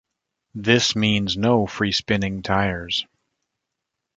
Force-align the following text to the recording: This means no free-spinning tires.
This 0.55 0.95
means 0.95 1.37
no 1.37 1.67
free-spinning 1.67 2.41
tires. 2.41 3.05